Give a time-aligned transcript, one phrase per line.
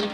[0.00, 0.06] よ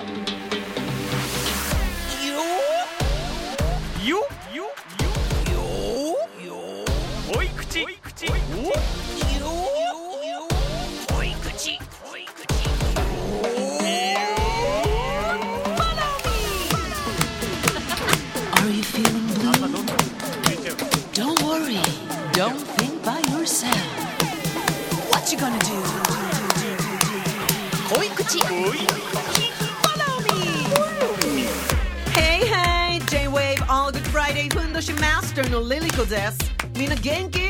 [34.86, 36.38] しマスターの LiLiCo です。
[36.78, 37.40] みんな元気？
[37.40, 37.48] へ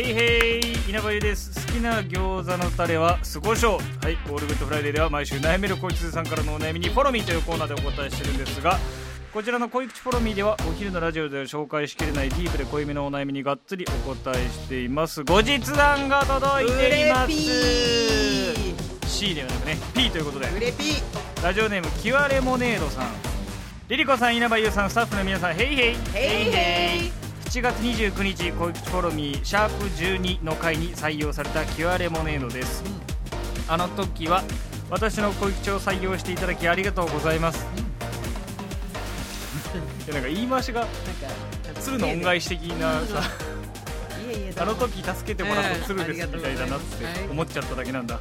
[0.00, 1.66] いへい稲葉優です。
[1.66, 3.78] 好きな餃子のタレは酢胡椒は
[4.08, 8.78] い ALL GOOD FRIDAY では毎週悩める子羊さんからのお悩みに Follow Me というコーナーでお答えしてるんですが
[9.34, 15.24] こちらの濃い口 Follow Me ではお昼のラジオでは紹介しきれないディープで濃いめのお悩みにがっつりお答えしています。
[15.24, 17.32] 後日談が届いています。
[19.08, 20.48] C ではなくね P ということで。
[20.50, 21.02] うれぴ
[21.42, 23.35] ラジオネームキワレモネードさん
[23.88, 25.94] リリコさん稲葉優さんスタッフの皆さんヘイヘイ。
[26.12, 27.12] ヘイヘイ。
[27.50, 32.82] 7月29日恋口フォロミーシャープ12の回に採用されたキュアレモネードです、
[33.68, 34.42] あの時は
[34.90, 37.64] 私の恋口を採用していただきありがとうございます、
[40.04, 40.84] いやなんか言い回しが
[41.78, 43.22] 鶴の恩返し的なさ。
[44.58, 48.18] あの時助けてもらった鶴ですみたいだなって思っちゃっただけなんだ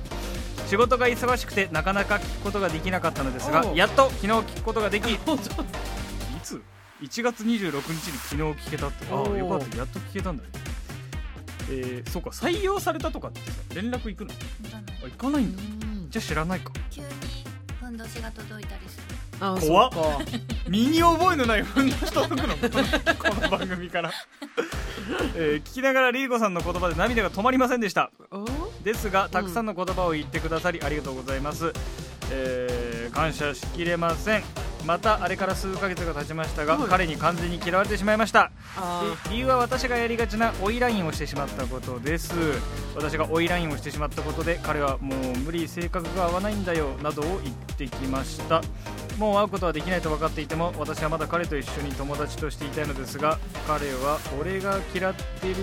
[0.67, 3.77] 仕事が忙しくてなかなか聞くことができなかったのですがおう。
[3.77, 5.17] やっと昨日聞くことができ い
[6.43, 6.61] つ
[7.01, 9.05] ？1月26日に昨日聞けたって。
[9.11, 9.77] ああよかった。
[9.77, 10.49] やっと聞けたんだね。
[11.69, 12.29] えー、そうか。
[12.29, 14.31] 採用されたとかってさ連絡行くの？
[15.03, 15.61] あ行かないんだ。
[16.09, 16.71] じゃあ知らないか。
[16.89, 17.07] 急に
[17.79, 19.03] ふんどしが届いたりする。
[19.39, 19.91] あ怖っ。
[19.93, 20.19] そか。
[20.67, 24.11] 身に覚えのないふんどし届くのこの番組から、
[25.35, 28.11] えー聞きながらリーコさんの言葉で涙が止まりませんでした。
[28.31, 28.45] お？
[28.83, 31.73] ですがたくさんの言葉を言ってくださりありがとうございます、
[32.31, 38.51] えー感謝しきれませんまたあれから数ヶ月が経ちましたが、はい彼に完全に嫌われてしまいました。
[39.29, 42.33] 理由は私がやりがちな追いラインをしてしまったことです。
[42.95, 48.61] 私が追いラインをしてしまったことで彼はもう無理性格が合わないんだよなどを言ってきました。
[49.17, 55.55] もう会うことはできないと分かっていても私はまだ彼と一緒に友達としていたいのですが彼は俺が嫌ってる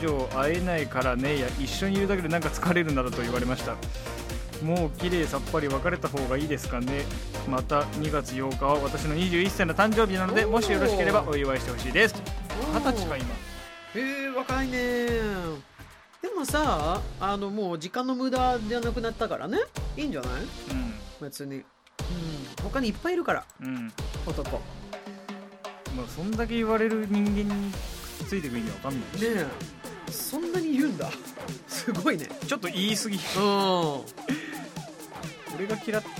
[0.00, 3.74] 以上会えないからねや一緒にいるだけでなんか疲れるなどと言われました。
[4.64, 7.04] もう綺麗さっぱり別れた方がいいですかね
[7.48, 12.14] また2月8日は私の21歳の誕生日なのでもしよろしければお祝いしてほしいです。
[12.72, 13.26] お二十歳か今。
[13.94, 14.76] へえ若いね。
[16.22, 19.58] でもさあのもう時間の無駄じゃなくなったからね。
[19.96, 20.30] いいんじゃない？
[21.20, 21.64] 別に、うん、
[22.62, 23.44] 他にいっぱいいるから。
[23.60, 23.66] うん。
[23.68, 23.92] うん
[24.26, 24.50] 男。
[24.58, 24.62] ね
[25.96, 27.72] まあそんだけ言われる人間に
[28.28, 29.24] ついてくる意味わかんないし。
[29.26, 29.46] え。
[30.12, 31.10] そんなに言うんだ。
[31.66, 32.28] すごいね。
[32.46, 33.16] ちょっと言い過ぎ。
[33.16, 34.00] うん。
[35.56, 36.14] 俺が嫌ってる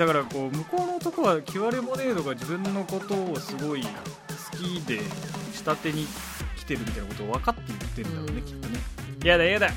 [0.00, 3.88] だからこう向こうの男はキュアレモネードが自分のことをすごい好
[4.56, 5.02] きで
[5.52, 6.06] 下手に
[6.56, 8.42] 来てるみたいなことを分かって言ってるんだろうねうん。
[8.46, 8.80] きっとね。
[9.22, 9.68] やだやだ。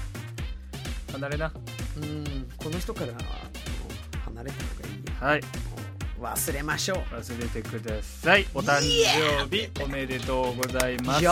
[1.11, 1.51] 離れな。
[1.97, 3.07] うんこの人から
[4.23, 5.13] 離れた方がいいよ。
[5.19, 5.41] はい。
[6.21, 6.97] 忘れましょう。
[7.15, 8.47] 忘れてください。
[8.53, 11.25] お誕生日おめでとうございます。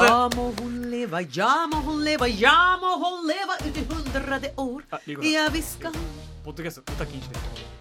[3.87, 5.97] hundrade år あリーゴさん Ja visst ska hon
[6.43, 7.39] ポッドキャスト歌禁止で。
[7.39, 7.80] 急に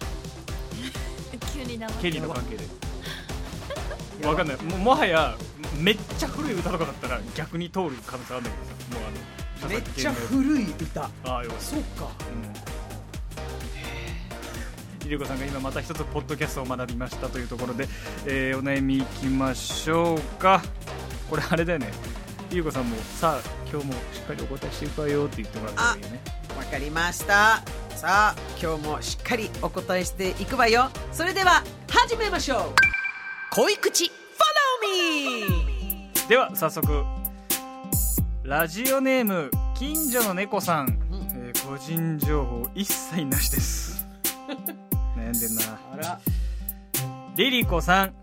[2.01, 4.27] ケリーの関係で。
[4.27, 4.57] わかんない。
[4.57, 5.35] ももはや
[5.79, 9.09] めっちゃ古い歌とかだったら逆に通る可能性あるんだけどさもう
[9.61, 11.03] あのめっちゃ古い歌。
[11.03, 12.09] ああよそうか。
[12.31, 12.53] うん。
[15.05, 17.87] リリコさんが今また一つポッドキャストを学びましたというところで、
[18.27, 20.61] えーお悩みいきましょうか。
[21.29, 21.89] これあれだよね。
[22.51, 23.41] リリコさんもさあ
[23.71, 26.21] 今日もしっかりお答えしていくわよって言ってもらったらいいよね。
[26.57, 27.63] わかりました
[28.01, 30.89] さあ今日もしっかりお答えしていくわよ。
[31.11, 32.61] それでは始めましょう。
[33.51, 34.11] 恋口 Follow
[34.89, 37.03] me では早速
[38.43, 40.97] ラジオネーム近所の猫さん、
[41.35, 44.07] えー個人情報一切なしです。
[45.15, 45.61] 悩んでんな。
[45.93, 46.19] あら。
[47.35, 48.15] リリコさん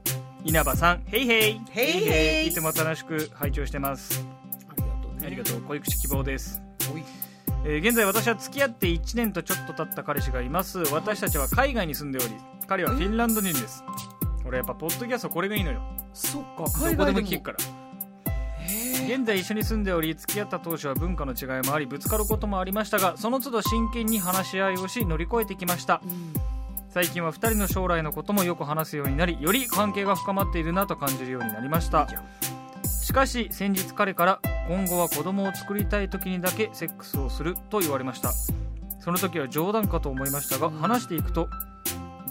[0.43, 1.61] 稲葉さんヘイヘイ。
[1.71, 2.49] ヘイヘイ。
[2.49, 4.25] いつも楽しく拝聴してます。
[4.69, 5.27] ありがとうね。
[5.29, 5.61] ありがとう。
[5.63, 6.61] 恋口希望です
[7.71, 10.79] えー現在私は付き合って1年とちょっと経った彼氏がいます。
[10.91, 12.35] 私たちは海外に住んでおり
[12.67, 13.85] 彼はフィンランド人です。
[14.47, 15.83] 俺やっぱポッドキャストこれがいいのよ。
[16.15, 17.27] そっかどこでもも。
[17.27, 17.59] 聞くから。
[18.61, 26.01] へ現在一緒に住んでおり付き合った当初は文化の違いもありぶつかることもありましたがその都度真剣に話し合いをし乗り越えてきました。
[26.07, 26.33] えうん。
[26.89, 32.09] 最近は2人の将来のこともよく話すようになりより関係が深まっているなと感じるようになりました
[33.09, 38.33] しかし先日彼から今後は子供を作りたい時にだけセックスをすると言われました。
[39.01, 41.49] その時は冗談かと思いましたが話していくと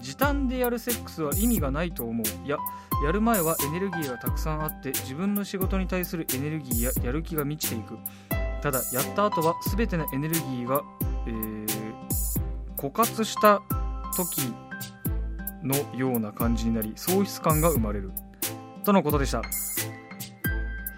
[0.01, 2.45] 時短でやるセックスは意味がないと思う。
[2.45, 2.57] いや
[3.03, 7.97] やる前はエネルギーがたくさんあって自分の仕事に対するエネルギーややる気が満ちていく。
[8.62, 10.83] ただやった後は全てのエネルギーが、
[11.25, 11.65] えー、
[12.77, 13.63] 枯渇した
[14.15, 14.53] 時
[15.63, 18.12] のような感じになり喪失感が生まれる。
[18.83, 19.41] とのことでした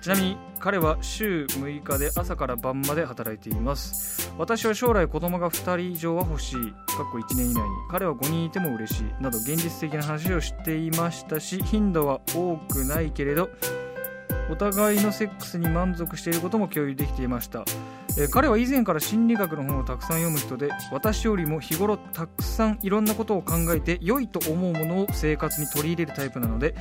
[0.02, 4.32] ちなみに彼は週6日で朝から晩まで働いています。
[4.38, 6.56] 私は将来子供が2人以上は欲しい。
[6.56, 7.70] かっこ1年以内に。
[7.90, 9.04] 彼は5人いても嬉しい。
[9.22, 13.50] など現実的な話をしていましたし頻度は多くないけれど
[14.50, 17.66] お互いのセックスに満足していることも共有できていました、
[18.32, 26.74] 彼は以前から心理学の本をたくさん読む人で私よりも日頃たくさんいろんなことを考えて良いと思うものを生活に取り入れるタイプなので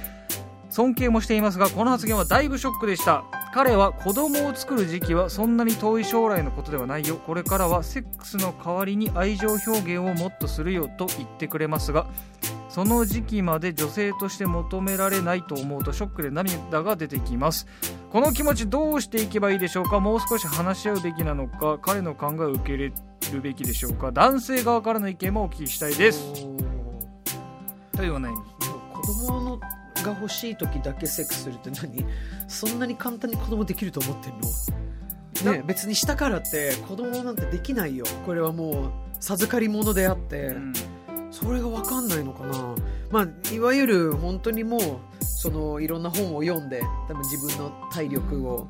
[0.78, 3.24] 尊敬もしていますがこの発言はだいぶショックでした。
[3.52, 7.16] 彼は子供を作る時期はそんなに遠い将来のことではないよ。
[7.16, 12.06] これからはセックスの代わりに愛情表現をもっとするよと言ってくれますが
[12.68, 17.66] その時期まで女性として求められないと思うとショックで涙が出てきます。
[18.12, 19.98] この気持ちどうしていけばいいでしょうか？
[19.98, 21.78] もう少し話し合うべきなのか？
[21.82, 22.92] 彼の考えを受け入れ
[23.32, 24.12] るべきでしょうか？
[24.12, 26.46] 男性側からの意見もお聞きしたいです。
[27.96, 28.36] というお悩み
[28.92, 29.60] 子供の
[30.02, 32.04] が欲しい時だけセックスするって何？
[32.48, 34.32] そんなに簡単に子供できると思ってん
[35.46, 35.52] の？
[35.52, 35.62] ね。
[35.66, 38.04] 別にしたからって子供なんてできないよ。
[38.26, 40.72] これはもう授かり物であって、うん、
[41.30, 42.74] それが分かんないのかな？
[43.10, 44.80] まあいわゆる本当にもう
[45.24, 48.68] そのいろんな本を読んで多分自分の体力を、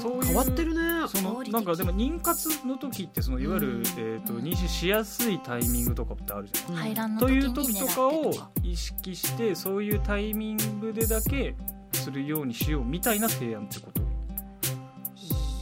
[0.00, 1.08] そう変わってるね。
[1.08, 8.32] そのなんかでも妊活の時ってそのいわゆる、えー、と妊娠しやすいタイミングとかってあるじゃん、という時とかを
[8.62, 11.54] 意識してそういうタイミングでだけ
[11.92, 14.00] するようにしようみたいな提案ってこと？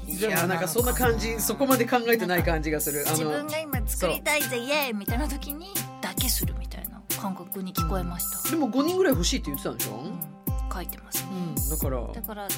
[0.09, 3.05] いやなんかそんな感じそこまで考えてない感じがする。
[3.05, 5.67] 自分が今作りたいぜイエーイみたいな時に
[6.01, 8.51] だけするみたいな感覚に聞こえました。
[8.51, 10.19] でも5人ぐらい欲しいって言ってたんでしょ、うん、
[10.73, 12.07] 書いてますね、うん、だから。
[12.13, 12.49] だから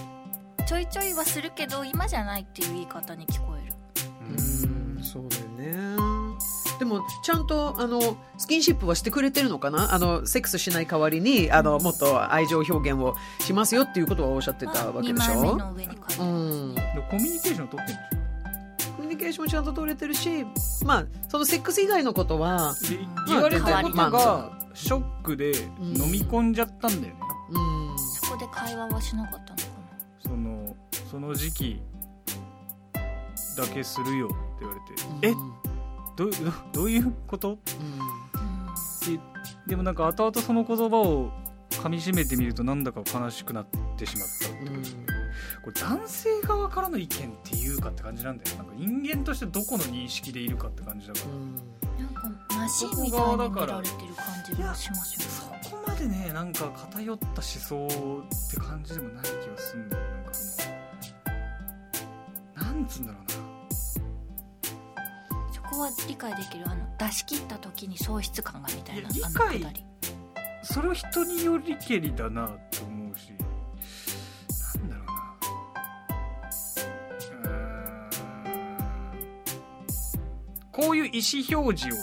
[0.71, 3.75] ちょいちょいはするけど今じゃないっていう言い方に聞こえる。
[4.23, 5.03] うん。
[5.03, 6.37] そうだよね。
[6.79, 9.93] でもちゃんとあのスキンシップはしてくれてるのかな？
[9.93, 20.47] あのセックスしない代わりにあのもっと愛情表現をしますよっていうことはおっしゃってたわけでしょ、まうん、コミュニケーション取ってるんでしょコミュニケーションもちゃんと取れてるし、
[20.85, 22.77] まあ、そのセックス以外のことは、
[23.27, 25.51] 言われたことがショックで
[25.81, 27.21] 飲み込んじゃったんだよね、
[27.51, 29.70] うん、そこで会話はしなかったの？
[31.11, 31.83] その時期
[33.57, 35.61] だけするよって言われて、うん、え？
[36.17, 36.33] どど
[36.73, 37.59] どういうこと、うん、
[39.67, 41.31] でもなんか後々その言葉を
[41.71, 43.67] 噛みしめてみるとなんだか悲しくなっ
[43.97, 45.07] てしまったってことですね、
[45.65, 51.57] これ男性側からの意見っていうかって感じなんだよなんか人間としてどこの認識でいるかって感じだから、うん、
[52.23, 55.61] なんかマシンみたいに見られてる感じがしますよね。
[55.65, 60.20] そこまでねなんか偏った思想って感じでもない気がするんだよな
[62.81, 63.29] なんつうんだろうな。
[65.53, 69.85] そこは理解できるあの出し切った時に喪失感がみたいな理解
[70.63, 73.33] それは人によりけりだなと思うし。
[74.79, 75.13] なんだろうな。
[80.73, 81.99] こういう意思表示を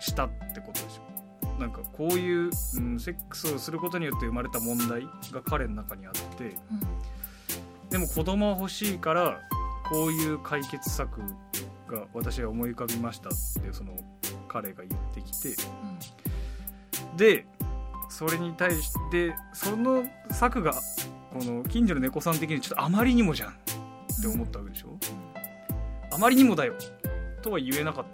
[0.00, 1.04] したってことでしょ。
[1.58, 5.02] なんかこういう、うん、セックスをすることによって生まれた問題
[5.32, 6.48] が彼の中にあって、う
[7.86, 9.40] ん、でも子供は欲しいから
[9.88, 11.20] こういう解決策
[11.88, 13.92] が私が思い浮かびましたってその
[14.48, 15.50] 彼が言ってきて、
[17.12, 17.46] うん、で
[18.08, 20.72] それに対してその策が
[21.32, 23.54] この近所の猫さん的にちょっとあまりにもじゃんっ
[24.22, 24.98] て思ったわけでしょ、うん、
[26.14, 26.74] あまりにもだよ
[27.42, 28.04] とは言えなかっ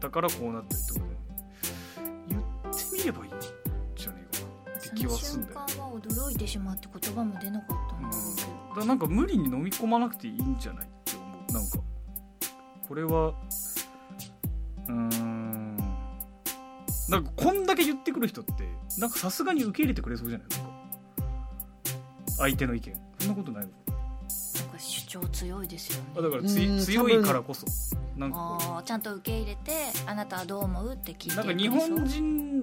[0.00, 1.16] たからこうなってるってことで
[2.28, 3.34] 言ってみればいいん
[3.94, 10.88] じゃねえかなって気はすんだよ瞬間は驚いてしまって言葉も出なかったんだけど、うん、だなんか無理に飲み込まなくていいんじゃない？
[11.52, 11.78] なんか
[12.88, 13.34] これは
[14.88, 15.76] うーん
[17.08, 18.52] なんかこんだけ言ってくる人って
[18.98, 20.48] なんかさすがに受け入れてくれそうじゃない？
[20.48, 20.66] なんか
[22.38, 22.94] 相手の意見。
[23.20, 23.70] そんなことないの？
[23.70, 23.74] な
[24.64, 26.10] んか主張強いですよね。
[26.18, 27.66] あだからつ強いからこそ。
[28.16, 29.72] なんかちゃんと受け入れて
[30.06, 30.92] あなたはどう思う？
[30.94, 32.62] って聞いてなんか日本人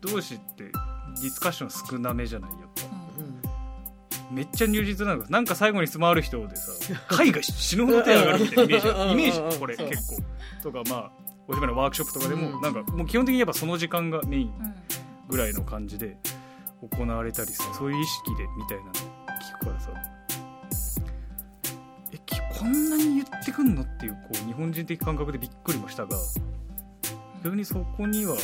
[0.00, 2.50] 同士ってディスカッション少なめじゃない？
[2.50, 2.93] やっぱ、うん、
[4.34, 6.72] めっちゃ入実なのなんか最後に質問ある人でさ
[7.08, 10.22] 海外死ぬほど手上がるみたいなイメージイメージこれ結構。
[10.62, 11.10] とかまあ
[11.46, 14.52] お芝居のワークショップとかでも、なんかもう基本的にやっぱその時間がメイン
[15.28, 16.16] ぐらいの感じで
[16.90, 19.90] 行われたりさそういう意識でみたいなの聞くからさ。
[22.12, 22.18] え
[22.58, 26.16] こんなに言ってくんのっていうこう日本人的感覚でびっくりもしたが
[27.44, 28.36] 逆にそこには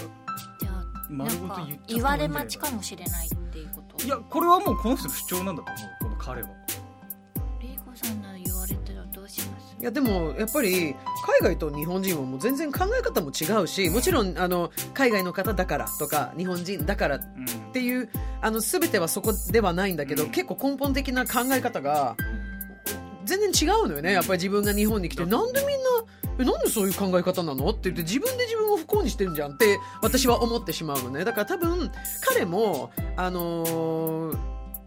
[1.09, 3.29] 丸ごと言っちゃった言われ待ちかもしれない
[3.65, 4.07] っていうこと？
[4.07, 6.49] いやこれはもうこの人の主張なんだと思うこの彼は。
[7.61, 9.77] リーコさんなら言われたらどうします？
[9.81, 10.97] いやでもやっぱり海
[11.43, 17.47] 外と日本人はもう全然考え方も違うしもちろんあの海外の方だからとか日本人だからっうん。
[17.73, 18.11] ていう
[18.43, 20.31] あの全てはそこではないんだけど、うん。
[20.31, 22.17] 結構根本的な考え方が
[23.25, 25.25] 全然違うのよねやっぱり自分が日本に来て。
[25.25, 25.85] なんでみんな
[26.41, 27.69] えなんでそういう考え方なの？
[27.71, 31.25] って言って自分で自分を不幸にしてるじゃんって私は思ってしまうのね。
[31.25, 31.91] だから多分
[32.29, 34.39] 彼もあのー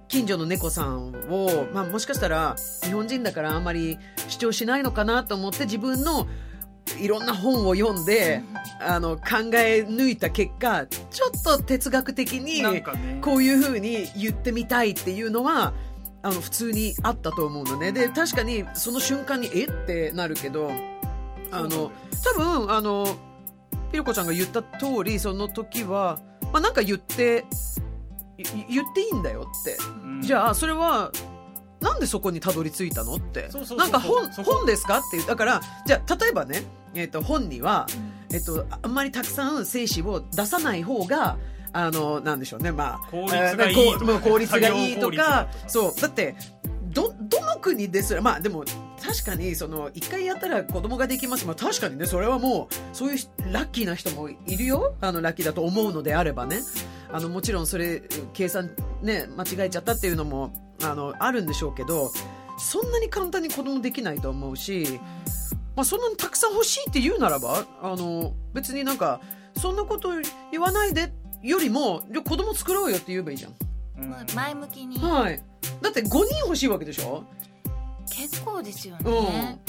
[0.09, 6.27] 近所の猫さんを、まあ、もしかしたら日本人だからあんまり主張しないのかなと思って自分の
[6.99, 8.43] いろんな本を読んで
[8.79, 12.61] あの考え抜いた結果ちょっと哲学的に
[13.21, 15.73] こういうふうに言ってみたいっていうのは
[16.21, 17.91] あの普通にあったと思うのね。
[17.91, 19.65] で確かにその瞬間にえ？
[19.65, 20.69] ってなるけど
[21.53, 21.91] あの
[22.23, 22.33] 多
[22.65, 23.05] 分あの
[23.91, 26.19] ひろこちゃんが言った通りその時は、
[26.51, 27.45] まあ、なんか言って
[28.37, 29.77] い言っていいんだよって。
[30.03, 30.21] うん。
[30.21, 31.11] じゃあそれは
[31.79, 33.49] なんでそこにたどり着いたのって。
[33.77, 34.99] なんか本本ですか？
[34.99, 36.63] ってだからじゃあ例えばね、
[36.95, 37.85] えっと本には、
[38.33, 41.37] えっとあんまりたくさん精子を出さない方が
[41.71, 45.17] あのなんでしょうねまあ効率がいいえーこうもう効率がいいとかと。
[45.17, 46.01] かそう。
[46.01, 46.35] だって
[46.85, 48.63] どどの国ですらまあでも
[49.03, 54.95] 確かにその一回やったら子供ができます、まあ、確かにねそれはもうそういう人ラッキーな人もいるよ。
[55.01, 56.59] あのラッキーだと思うのであればね。
[57.11, 58.01] あのもちろんそれ
[58.33, 62.11] 計算ね間違えちゃったっていうのもあのあるんでしょうけど
[62.57, 64.99] そんなに簡単に子供できないと思うし、
[65.75, 69.21] まあ、そんなにたくさん欲しいって言うならばあの別になんか
[69.57, 70.09] そんなこと
[70.51, 73.53] 言わないでよりもじゃあ子供作ろうよって言えばいいじゃん。
[74.33, 74.97] 前向きに。
[74.97, 75.43] はい。
[75.81, 77.23] だって5人欲しいわけでしょ
[78.15, 79.13] 結構ですようん。
[79.25, 79.59] ね、。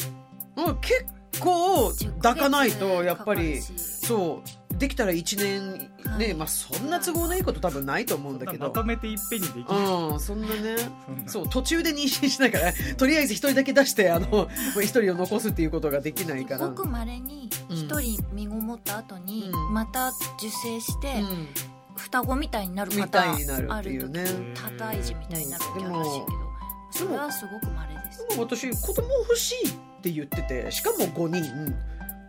[0.56, 1.04] うん、結
[1.40, 4.48] 構10ヶ抱月かないとやっぱりそう。
[4.78, 6.34] できたら1年ね、はい。
[6.34, 8.66] まあそんな都合のいいこと多分ないと思うんだけど。
[8.66, 10.76] まとめていっぺんにできないうんそんなね。
[11.06, 11.28] そんな。
[11.28, 16.68] そう途中で妊娠しないから とりあえず1人だけ出してあの1人を残すっていうことができないから。
[16.68, 19.74] ごくまれに一人身ごもった後にうん。
[19.74, 20.16] また受
[20.62, 21.48] 精してうん。
[21.96, 24.24] 双子みたいになるみ方たいになるあるっていうね。
[24.24, 26.54] 時多胎児みたいになる時あるらしいけど。
[26.90, 28.03] それはすごくまれですで
[28.36, 31.74] も私子供欲しいって言っててしかも5人。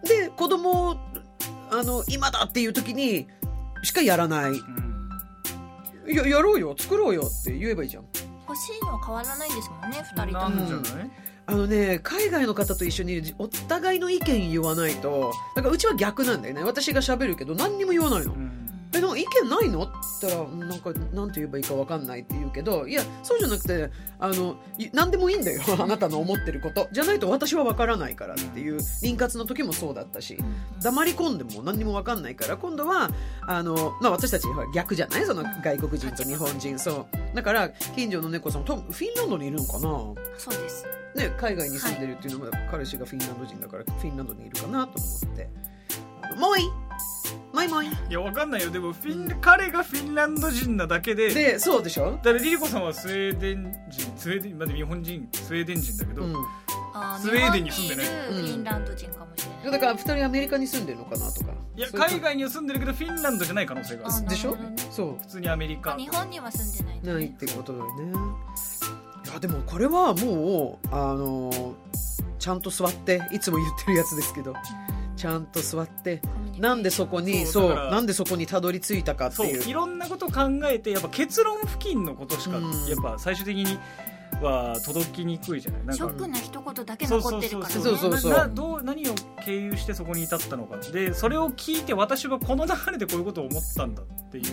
[0.03, 0.97] で子供を
[1.71, 3.27] あの今だっていう時に
[3.83, 4.51] しかやらない。
[4.51, 5.09] うん。
[6.07, 6.75] いややろうよ。
[6.77, 8.03] 作ろうよって言えばいいじゃん。
[8.47, 10.55] 欲しいのは変わらないんですもんね二人とも。
[10.55, 11.11] なんじゃない？
[11.47, 16.63] あのね海外の方と一緒にお互いの意見言わないとだからうちは逆なんだよね。
[16.63, 18.33] 私が喋るけど何にも言わないの。
[18.33, 18.64] うん
[18.95, 19.83] えなんか意見ないの？
[19.83, 26.87] って言ったらうんなんかなんて言えばいいか分かんないって言うけどいやそうじゃなくてあのい何でもいいんだよ あなたの思ってること。
[26.91, 30.37] じゃないと私は分からないからっていう妊活の時もそうだったし
[30.81, 33.09] 黙り込んでも何にも分かんないから今度は
[33.47, 35.25] あの、まあ、私たち逆じゃない？
[35.25, 37.35] その外国人と日本人そう。
[37.35, 39.79] だから近所の猫さん多分フィンランドにいるのかな？
[40.37, 40.85] そうです。
[41.15, 45.49] ね、海外に住んでるっていうのも、彼氏がフィンランド人だからフィンランドにいるかなと思って
[46.37, 46.67] もういい
[47.53, 48.69] もいもいいやわかんないよ。
[48.69, 54.11] でもフィン彼がフィンランド人なだけででそうでしょ、だからリリコさんはスウェーデン人。
[54.17, 56.35] スウェーデンまだ日本人スウェーデン人だけど、うん、
[56.93, 59.71] あスウェーデンに住んでない日本にいるフィンランド人かもしれない。
[59.71, 61.51] だから2人アメリカに住んでるのかなとか。
[61.77, 62.07] いやそういう。
[62.09, 64.51] 海外には住んでるけどフィンランドじゃない可能性がああるでしょ。
[64.51, 65.93] なるほどねそ普通にアメリカ。
[65.93, 67.13] あ日本には住んでないんだね。
[67.13, 68.13] うないってことだよね。
[69.25, 71.73] いやでもこれはもうあの
[72.37, 74.53] ちゃんと座っていつも言ってるやつですけど
[75.15, 76.21] ちゃんと座って
[76.57, 79.69] なんでそこにそうなんでそこにたどり着いたかっていう。
[79.69, 82.63] いろんなこと考えてやっぱ結論付近のことしか、うん。
[82.87, 83.77] やっぱ最終的に
[84.41, 85.95] は届きにくいじゃない？
[85.95, 87.81] ショックな一言だけ残ってるからね。
[87.81, 89.13] そうそうどう何を
[89.45, 94.43] 経由してそこに至ったのかでそれを聞いて私はこの流れでこういうことを思ったんだっていう、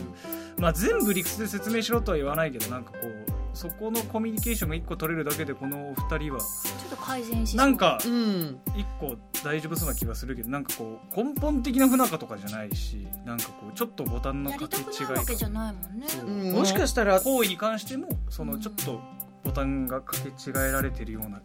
[0.59, 3.22] まあ、全部理屈で説明しろとは言わないけどなんかこう
[3.55, 6.41] そこのコミュニケーションが1個取れるだけでこのお二人は。
[6.41, 7.59] ちょっと改善しそう。
[7.59, 8.61] なんかうん。
[8.75, 19.01] 1個大丈夫そうな気がするけどなんかこう根本的な不仲とかじゃないしなんかこうちょっとボタンのやり掛け違いたくないわけじゃないもんねもしかしたら行為に関してもそのちょっと
[19.45, 21.41] ボタンが掛け違えられてるような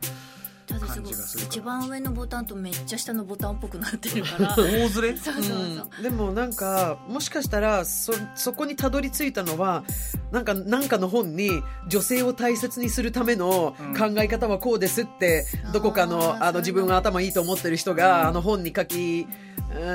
[0.67, 4.55] ただすごい感じがするから一番上のボタンとめっちゃ下のボタンっぽくなってるから。
[4.57, 5.55] 大ずれそうそうそう、
[5.97, 9.83] うん、でもなんかもしかしたらそそこにたどり着いたのは
[10.31, 11.50] なんかなんかの本に
[11.88, 13.97] 女性を大切にするためのうん。
[13.97, 19.33] 考え方はこうですって、あーどこかのあの自分が頭いいと思ってる人が、あの本に書き、う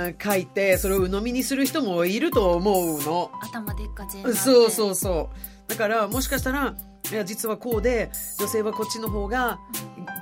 [0.08, 3.30] ん書いてそれを鵜呑みにする人もいると思うの。
[3.40, 6.74] 頭でっか全そうそううそうだからもしかしたら
[7.10, 9.58] いや実はこうで女性はこっちの方が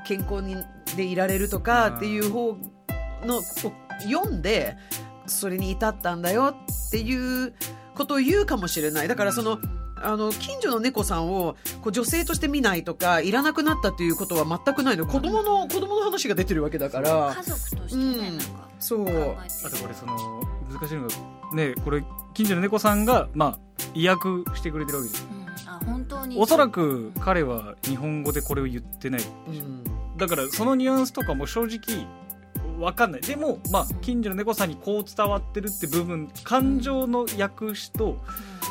[0.06, 0.56] 健康に
[0.96, 2.56] でいられるとかっていう方
[3.24, 3.40] の
[4.02, 4.76] 読んで
[5.26, 6.54] それに至ったんだよ
[6.88, 7.54] っていう
[7.94, 9.08] ことを言うかもしれない。
[9.08, 9.58] だからその
[10.02, 15.06] あの近所の猫さんをこう女性として見ないとかいらなくなったっていうことは全くないの。
[15.06, 17.34] 子供の子供の話が出てるわけだから。
[17.36, 18.46] 家族としてね、うんなん。
[18.46, 19.00] かそう。
[19.02, 19.04] あ
[19.70, 20.16] とこれその
[20.72, 21.14] 難しいのが
[21.54, 23.58] ねこれ近所の猫さんがまあ
[23.94, 25.22] 意訳してくれてるわけです。
[25.22, 26.36] ようん、あ本当に。
[26.38, 29.22] おそらく彼は日本語でこれを言ってない。
[29.48, 29.84] うん。
[30.16, 32.06] だからそのニュアンスとかも正直
[32.78, 33.20] わかんない。
[33.20, 38.18] でもまあ近所の猫さんにこう伝わってるって部分感情の訳詞と、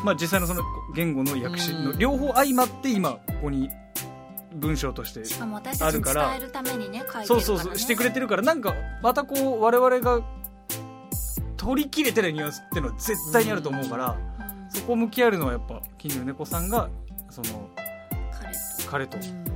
[0.03, 0.63] まあ、実際のその
[0.95, 1.99] 言語の訳詞のうん。
[1.99, 3.69] 両方相まって今ここに
[4.55, 8.41] 文章としてしかも私たちに伝えるためにね書いてるから、ね、そうそうそうしてくれてるから。
[8.41, 8.73] なんか
[9.03, 10.21] またこう我々が
[11.57, 14.28] 取り切れてないニュアンスっていうのは絶対にあると思うから、うん
[14.69, 16.89] そこ向き合えるのはやっぱ近所の猫さんが
[17.29, 17.69] その
[18.89, 19.17] 彼と。
[19.17, 19.49] 彼と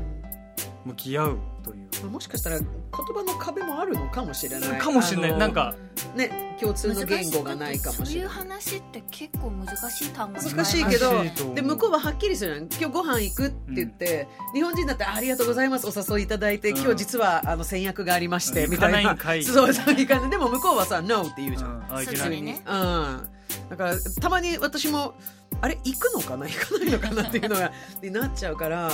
[0.85, 4.79] 向き合うという、まあもしかしたら言葉の壁もあるのかもしれない。
[4.79, 5.37] かもしれない。
[5.37, 5.75] なんか
[6.15, 8.09] ね共通の言語がないかもそうい。
[8.09, 11.23] うしれない話って結構難しい単語難しいけど
[11.55, 16.77] で向こうははっきりするの今日ご飯行くって言って、日本人だってありがとうございますお誘いいただいて、うん。
[16.77, 18.99] 今日実はあの先約がありまして、うんみたいな。
[18.99, 19.43] 行かないんかい。
[19.43, 21.95] そうそう行かないでも向こうはさ No って言うじゃん、うん。
[21.95, 22.05] あい。
[22.05, 23.29] け普通にないねうん
[23.69, 25.13] だからたまに私も
[25.61, 27.71] あれ行くのかな行かないのかなっていうのが
[28.01, 28.91] になっちゃうから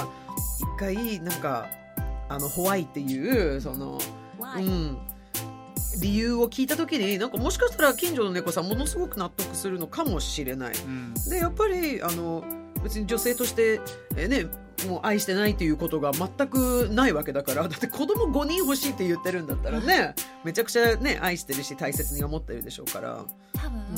[0.60, 1.68] 一回なんか
[2.28, 4.00] あのホワイっていうその？
[4.40, 4.98] うん、
[6.02, 10.74] 理由を聞いた時になんかもしかしたら近所の猫さんものすごく納得するのかもしれない。
[10.74, 12.44] うんでやっぱりあの
[12.84, 13.82] 別に女性として、
[14.16, 14.46] えね
[14.88, 20.16] もう愛してないということが全くないわけだからだって子供5人欲しいって言ってるんだったらね
[20.46, 23.89] めちゃくちゃね愛してるし大切に思ってるでしょうから、多分、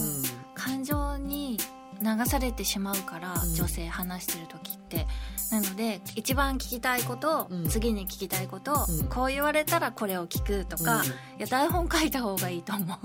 [2.01, 3.53] 流されてしまうから、うん。
[3.53, 5.07] 女性話してる時って。
[5.51, 7.67] なので一番聞きたいこと、うん。
[7.67, 9.07] 次に聞きたいこと、うん。
[9.07, 11.03] こう言われたらこれを聞くとか、
[11.37, 12.97] いや台本書いた方がいいと思う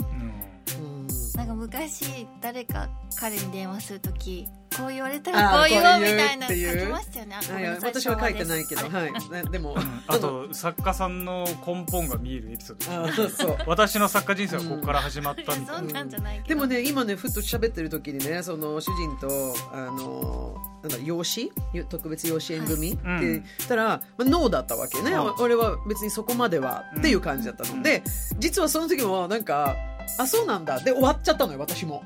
[1.66, 4.46] 昔誰か彼に電話する時
[4.76, 7.34] こう言われたらこう言おうみたいな書きましたよね。
[7.34, 9.12] はい私は書いてないけど、はい。
[9.12, 9.74] です、ねでも、
[10.06, 13.58] あと作家さんの根本が見えるエピソード あそうそう。
[13.66, 15.78] 私の作家人生はここから始まったみたいな。
[15.78, 15.88] そん。
[15.88, 16.10] なん。
[16.10, 21.50] じゃないけでどもね今ねふっと喋ってる時にねその主人とあのなんだ養子？
[21.88, 22.92] 特別養子縁組？
[22.92, 25.34] ってはい言ったら、まあ、ノーだったわけね、うん。
[25.38, 27.82] 俺は別にそこまではっていう感じだったの。
[27.82, 28.02] で、
[28.38, 29.74] 実はその時もなんか
[30.18, 30.80] あそうなんだ。
[30.80, 32.04] で終わっちゃったのよ私も。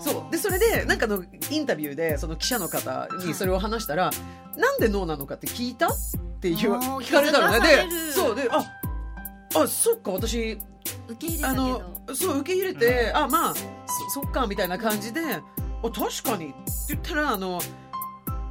[0.00, 0.32] そう。
[0.32, 4.10] でそれでなんかのインタビューでその記者の方にそれを話したら、
[4.56, 5.90] なんでノーなのかって聞いたっ
[6.40, 7.60] て言う聞かれたのね。
[7.60, 8.34] でそう。
[8.34, 8.64] であ
[9.62, 10.58] あそっか私
[11.08, 15.42] 受け入れあのどそう受け入れて、あまあそそっかみたいな感じであ
[15.82, 16.54] 確かにって
[16.90, 17.60] 言ったらあの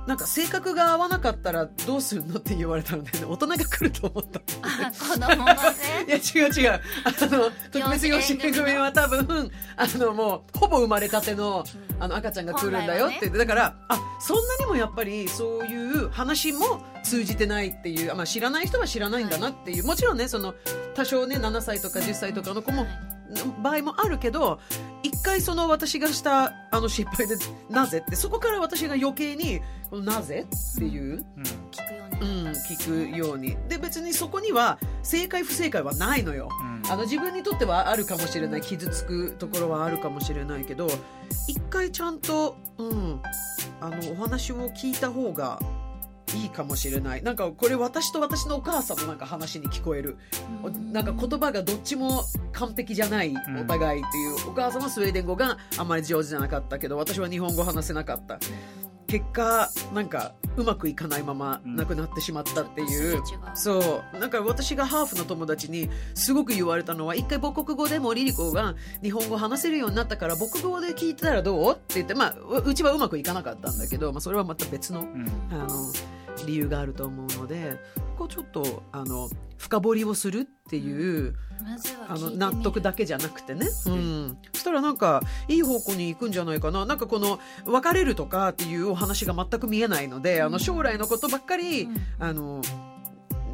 [0.10, 4.42] なんか性格が合わなかったらどうするのって言われたので、大人が来ると思った。
[4.64, 5.54] あ子供のね。
[6.10, 6.82] いや違う違う。
[7.04, 11.64] あの特別養子縁組は多分あのもうほぼ生まれたての
[12.00, 19.86] あの赤ちゃんが来るんだよって言って、だからあそんなにもやっぱりそういう話も通じてないっていう、まあ、知らない人は知らないんだなっていう。
[19.86, 20.56] もちろんねその
[20.96, 23.19] 多少ね7歳とか10歳とかの子もはい
[23.62, 24.60] 場合もあるけど
[25.04, 27.36] 一回その私がしたあの失敗で
[27.70, 31.44] なぜってそこから私が余計にこのなぜっていう、うん。
[31.72, 33.58] 聞くよね、うん、聞くように。
[33.68, 36.50] で別にそこには正解不正解はないのよ。
[36.62, 36.92] うん。
[36.92, 40.88] あの自分にとってはあるかもしれない傷つくところはあるかもしれないけど
[41.48, 43.22] 一回ちゃんと、うん、
[43.80, 45.60] あのお話を聞いた方が
[46.36, 47.24] いいかもしれない。
[47.24, 50.18] なんかこれ私と私のお母さんのなんか話に聞こえる。
[50.64, 53.38] おなんか言葉がどっちも完璧じゃないん。
[53.60, 58.40] お互いっていう、お母さんはスウェーデン語があんまり上手じゃなかったけど私は日本語話せなかった。
[59.08, 63.20] 結果なんかうまくいかないまま亡くなってしまったっていう、
[63.56, 64.20] そう。
[64.20, 71.74] なんか私がハーフの友達にすごく言われたのは一回母国語でもリリコが日本語話せるようになったから母国語で聞いてたらどう？
[71.74, 75.28] って言ってまあううちはうまくいかなかったんだけど、まあ、それはまた別のうん。
[75.50, 75.70] あの
[76.46, 77.78] 理由があると思うので
[78.18, 86.86] こうちょっとあの深掘りをするっていう、まずはあの納得だけじゃなくてね、うん、そしたらなんかいい方向に行くんじゃないかな。
[86.86, 92.02] なんかこの別れるとかっていうお話が全く見えないので、あの将来のことばっかり、うん。
[92.20, 92.62] あの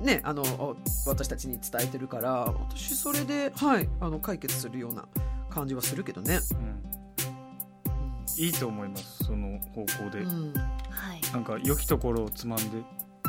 [0.01, 0.75] ね、あのお
[1.07, 5.07] 私たちに伝えてるから私それで、はい、あの解決するような
[5.49, 6.39] 感じはするけどね。
[6.51, 8.43] うん。
[8.43, 9.23] いいと思います。
[9.23, 10.53] その方向で、うん
[10.95, 11.21] はい。
[11.33, 12.65] なんか良きところをつまんで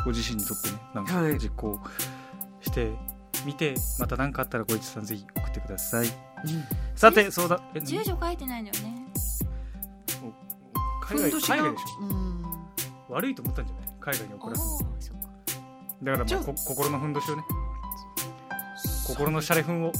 [0.03, 1.37] ご自身にとってねなんかはい。
[1.37, 1.79] 実行
[2.61, 2.91] して
[3.45, 6.07] みて、また何かあったら小市さんぜひ送ってください。
[6.95, 9.05] さてそうだえ住所書いてないんだよね。
[11.01, 12.03] 海外海外でしょ？
[12.03, 12.43] うん。
[13.09, 13.87] 悪いと思ったんじゃない？
[13.99, 15.27] 海外にお送らすのおーそっか。
[16.03, 17.43] だからまあこ心のふんどしをね。
[19.07, 19.91] 心のシャレふんを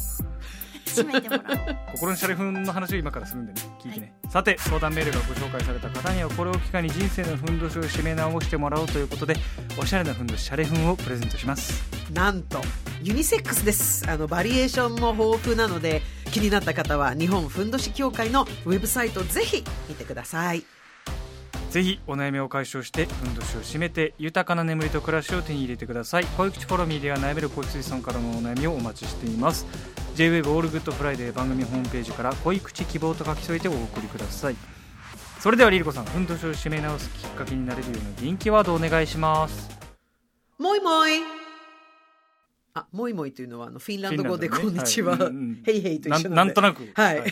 [1.04, 1.78] 締めてもらおう。
[1.94, 9.36] 心のシャレフンの話を今からするんでね聞いてね、さて相談メールがご紹介された方にはこれを機会に人生のふんどしを締め直してもらおうということで
[9.80, 11.84] おしゃれなふんどしシャレフンをプレゼントします。
[12.14, 12.60] なんと
[13.02, 14.10] ユニセックスです。
[14.10, 20.64] あのバリエーションも豊富なので気になった方は日本ふんどし協会のウェブサイトぜひ見てください
[21.70, 26.26] ぜひお悩みを解消してふんどしを締めて豊かな眠りと暮らしを手に入れてください。
[26.38, 29.66] 濃い口 Follow Me では悩める子羊さんからのお悩みをお待ちしています。
[30.16, 34.56] JWAVE オールグッドフライデー番組ホームページから濃い口希望と書き添えてお送りください。
[35.40, 39.70] それでは LiLiCo さんふんどしを締め直すきっかけになれるような元気ワードお願いします。
[40.58, 41.12] もいもい。
[42.76, 45.28] あもいもいというのはあのフィンランド語でこんにちは、はい。
[45.28, 45.64] うんうん。
[45.66, 46.90] ヘイヘイと一な緒なんとなく。
[46.96, 47.24] はい、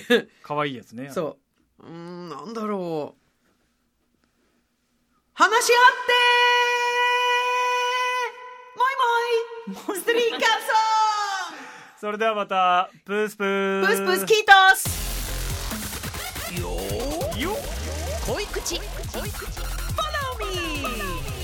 [0.44, 1.10] 可愛いやつね。
[1.14, 1.38] そ
[1.80, 1.84] う。
[1.84, 3.25] うーんなんだろう
[5.38, 6.14] 話し合って
[9.76, 10.00] もいもい。
[10.00, 10.40] ストリーカー
[12.00, 13.86] それではまたプースプー。
[13.86, 14.96] ソンプースプースキートス。
[17.42, 17.52] よ
[18.26, 18.80] 恋口。
[18.80, 19.46] 恋口。
[19.92, 21.35] Follow me